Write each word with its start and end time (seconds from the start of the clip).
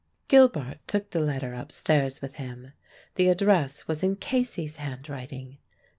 Gilbart 0.27 0.79
took 0.87 1.11
the 1.11 1.19
letter 1.19 1.53
upstairs 1.53 2.23
with 2.23 2.33
him. 2.37 2.71
The 3.17 3.29
address 3.29 3.87
was 3.87 4.01
in 4.03 4.15
Casey's 4.15 4.77
handwriting. 4.77 5.59